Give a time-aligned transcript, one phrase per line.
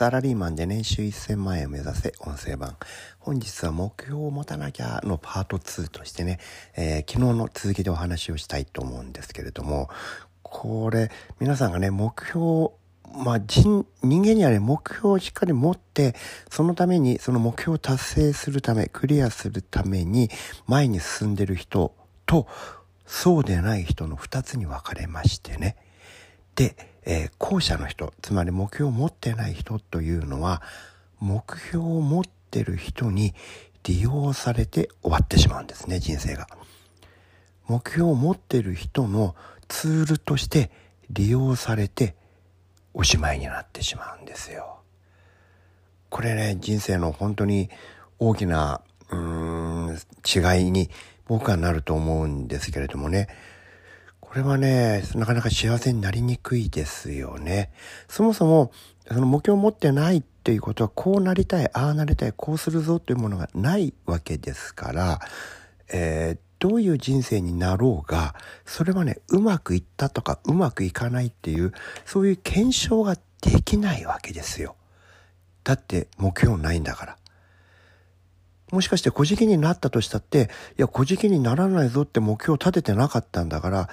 [0.00, 2.74] サラリーマンで年収1000万円を目指せ音声版。
[3.18, 6.38] 本日は目標を持たなきゃのパート2としてね、
[6.74, 9.90] えー、昨日の続きでお話をしたいと思うんですけれども、
[10.40, 12.70] これ、皆さんがね、目標
[13.12, 16.14] まあ人、人間にはね、目標をしっかり持って、
[16.50, 20.30] そのために、その目標を達成するため、クリアするために、
[20.66, 21.92] 前に進んでる人
[22.24, 22.46] と、
[23.04, 25.76] そうでない人の二つに分かれましてね。
[26.54, 30.62] で、えー、後者の人、つまり目標を持ってない人というのは、
[31.18, 33.34] 目標を持ってる人に
[33.84, 36.46] 利用されて終わってしまうんですね、人生が。
[37.66, 39.36] 目標を持ってる人の
[39.68, 40.70] ツールとして
[41.10, 42.16] 利用されて
[42.92, 44.80] おしまいになってしまうんですよ。
[46.08, 47.70] これね、人生の本当に
[48.18, 50.90] 大きな、うん、違いに
[51.26, 53.28] 僕はなると思うんですけれどもね。
[54.30, 57.72] これはね、なかなか幸せになりにくいですよね。
[58.06, 58.70] そもそも、
[59.08, 65.18] その目標を持ってないっていうことは、こうなりたい、ああなりたい、こうするぞというものがないわけですから、
[65.92, 71.72] えー、どういう人生になろうが、それはね、うまくいったとかうまくいかないっていう、
[72.06, 74.76] そういう検証ができないわけですよ。
[75.64, 77.16] だって目標ないんだから。
[78.72, 83.88] もしかして小じきになったとしたって、いや、小じきにならないぞって目標を立ててなかったんだから、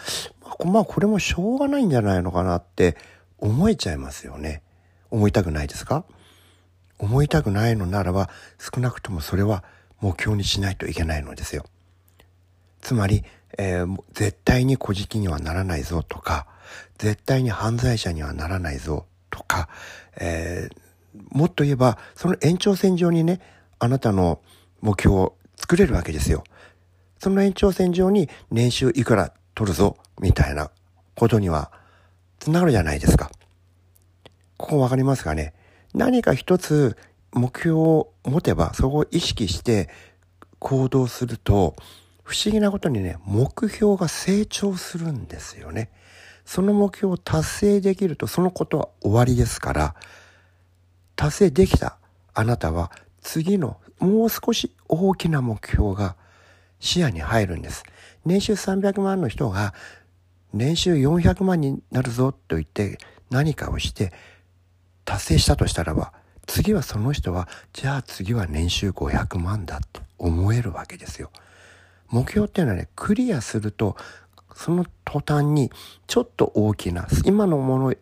[0.66, 2.98] まあこれもしょうがないんじゃないのかなって
[3.38, 4.62] 思えちゃいますよね。
[5.10, 6.06] 思いたくないですか？
[7.00, 9.64] 思いたくないのならば、少なくともそれは
[10.02, 11.66] 目標にしないといけないのですよ。
[12.82, 13.24] つまり、
[13.58, 16.48] えー、絶対に小じにはならないぞとか、
[16.98, 19.70] 絶対に犯罪者にはならないぞとか、
[20.20, 20.78] えー、
[21.32, 23.42] もっと言えば、その延長線上にね、
[23.80, 24.42] あなたの
[24.82, 26.44] 目標を作れるわけですよ。
[27.20, 30.72] その延長線上に年収いくら取るぞ、みたいな
[31.16, 31.72] ことには
[32.40, 33.32] つながるじゃないですか。
[34.58, 35.54] ここわかりますかね？
[35.94, 36.98] 何か一つ
[37.32, 39.90] 目標を持てば、そこを意識して
[40.60, 41.76] 行動すると、
[42.24, 45.90] 不思議なことにね、目標が成長するんですよね。
[46.46, 49.96] その目標を達成できるとそのことは終わりですから、
[51.16, 51.98] 達成できた
[52.34, 52.92] あなたは
[53.22, 56.16] 次のもう少し大きな目標が
[56.80, 57.84] 視野に入るんです。
[58.26, 59.74] 年収300万の人が
[60.54, 62.98] 年収400万になるぞと言って
[63.30, 64.14] 何かをして
[65.06, 66.14] 達成したとしたらば、
[66.48, 71.32] 次はその人は、じゃあ次は年収500万だって思えるわけですよ。
[72.10, 73.96] 目標っていうのはね、クリアすると、
[74.56, 75.72] その途端に
[76.08, 77.94] ちょっと大きな、今のもの、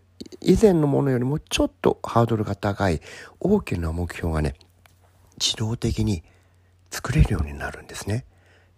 [0.42, 3.02] 以前のものよりもちょっとハードルが高い
[3.40, 4.56] 大きな目標がね、
[5.40, 6.24] 自動的に
[6.92, 8.26] 作れるようになるんですね。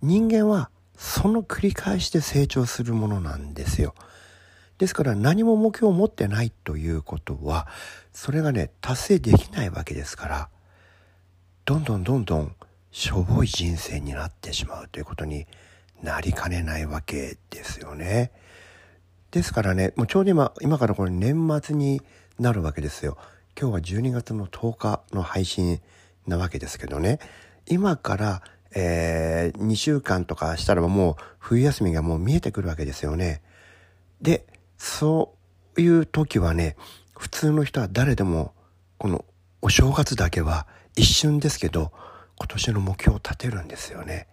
[0.02, 3.94] 人間はその繰り返しで成長するものなんですよ。
[4.78, 7.68] ですから何も目標を持ってないということは、
[8.14, 10.50] それがね、達成できないわけですから、
[11.66, 12.56] どんどんどんどん
[12.92, 15.48] しょぼい人生になってしまうということに
[16.02, 18.32] なりかねないわけですよね。
[19.32, 22.02] ですからね、もうちょうど今、今からこれ年末に
[22.40, 23.18] なるわけですよ。
[23.60, 25.82] 今日は12月の10日の配信
[26.28, 27.20] なわけですけどね。
[27.68, 28.42] 今から、
[28.76, 33.42] えー、2週間とかしたらもう冬休みがもう見えてくるわけですよね。
[34.22, 34.46] で、
[34.78, 35.36] そ
[35.76, 36.76] ういう時はね、
[37.18, 38.54] 普通の人は誰でも
[38.98, 39.26] この
[39.62, 41.92] お正月だけは一瞬ですけど
[42.38, 44.28] 今年の目標を立てるんですよね。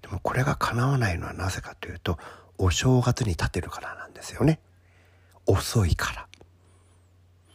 [0.00, 2.18] でもこれが叶わないのはなぜかというと、
[2.58, 4.60] お正月に立てるからなんですよね。
[5.46, 6.28] 遅いから。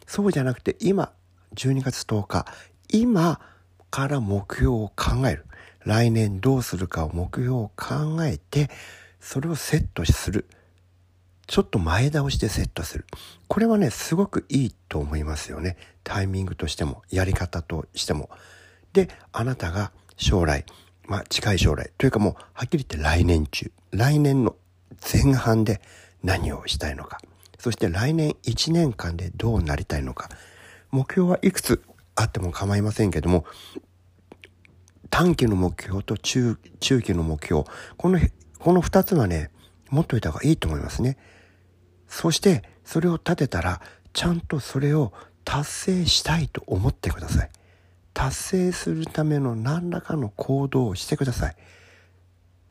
[0.06, 1.12] そうじゃなくて今、
[1.56, 2.46] 12月10日、
[2.90, 3.40] 今
[3.90, 5.46] から目標を考える。
[5.86, 8.70] 来年どうするかを目標を考えて、
[9.20, 10.46] それをセットする。
[11.48, 13.06] ちょっと前倒しでセットする。
[13.48, 15.78] これはね、すごくいいと思いますよね。
[16.04, 18.30] タイミングとしても、やり方としても。
[18.92, 20.66] で、あなたが将来、
[21.06, 24.56] まあ近い将来、というかもうはっきり言って来年中、来年の
[25.02, 25.82] 前半で
[26.22, 27.20] 何をしたいのか、
[27.58, 30.30] そして来年1年間でどうなりたいのか、
[30.92, 31.82] 目標はいくつ
[32.18, 33.46] あっても構いませんけども、
[35.10, 37.64] 短期の目標と中中期の目標、
[37.96, 38.20] この、
[38.60, 39.52] この2つはね、
[39.90, 41.18] 持っといた方がいいと思いますね。
[42.08, 43.82] そして、それを立てたら、
[44.14, 45.14] ちゃんとそれを
[45.46, 47.52] 達成したいと思ってください。
[48.14, 51.56] 達成するための何らかの行動をしてください。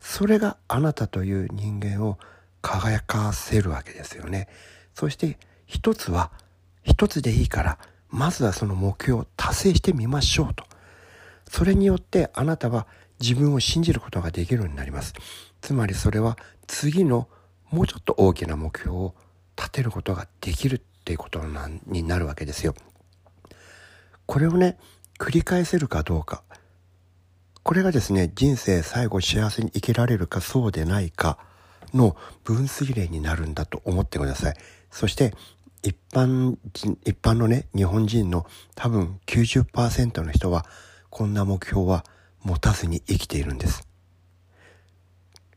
[0.01, 2.19] それがあなたという人間を
[2.61, 4.49] 輝かせるわけですよね。
[4.93, 6.31] そして一つは、
[6.83, 7.79] 一つでいいから、
[8.09, 10.63] まずはその目標を達成してみましょうと。
[11.49, 12.87] それによってあなたは
[13.19, 15.13] 自分を信じることができるようになります。
[15.61, 16.37] つまりそれは
[16.67, 17.27] 次の
[17.69, 19.15] もうちょっと大きな目標を
[19.57, 21.41] 立てることができるっていうこと
[21.87, 22.75] になるわけですよ。
[24.25, 24.77] これをね、
[25.19, 26.43] 繰り返せるかどうか。
[27.63, 31.37] これがですね、人生最後幸せに生きられるかそうでないか
[31.93, 34.55] の分水嶺になるんだと思ってください。
[34.91, 35.33] そして、
[35.87, 38.45] 一般人、一般のね、日本人の
[38.75, 40.65] 多分90%の人は、
[41.09, 42.03] こんな目標は
[42.43, 43.87] 持たずに生きているんです。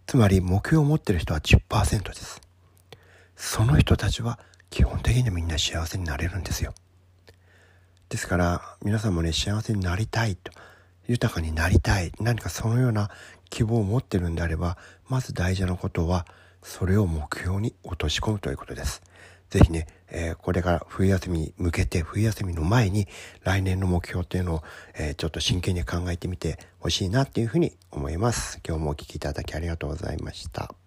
[0.07, 2.41] つまり、目標を持ってる人は10%です。
[3.35, 4.39] その人たちは
[4.71, 6.75] 基本的にみんな幸せになれるんですよ。
[8.09, 10.53] ですから、皆さんもね、幸せになりたいと。
[11.09, 13.11] 豊かになりたい何かそのような
[13.49, 14.79] 希望を持ってるんであれば
[15.09, 16.25] まず大事なことは
[16.63, 19.03] それを目標に落とし込むということです。
[19.51, 23.09] ぜひね、えー、これから冬休みに向けて冬休みの前に
[23.43, 24.63] 来年の目標っていうのを、
[24.97, 28.61] えー、ちょっと真剣に考えてみてほしいなっていうふうに思います。
[28.67, 30.80] 今日もお聴きいただきありがとうございました。